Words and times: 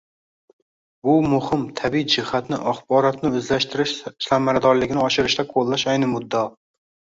Bu 1.09 1.17
muhim 1.33 1.65
tabiiy 1.81 2.05
jihatni 2.13 2.59
axborotni 2.71 3.31
o‘zlashtirish 3.41 3.93
samaradorligini 4.29 5.05
oshirishda 5.05 5.47
qo‘llash 5.53 5.87
ayni 5.95 6.11
muddao. 6.17 6.51